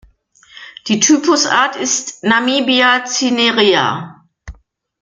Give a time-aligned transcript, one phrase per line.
[0.87, 4.25] Die Typusart ist "Namibia cinerea".